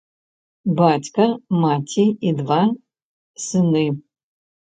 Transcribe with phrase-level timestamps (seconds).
[0.79, 1.25] Бацька,
[1.65, 2.59] маці і два
[3.47, 3.85] сыны.